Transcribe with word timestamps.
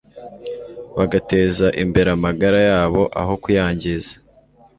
bagateza 0.97 1.67
imbere 1.83 2.09
amagara 2.17 2.59
yabo 2.69 3.03
aho 3.21 3.33
kuyangiza 3.43 4.13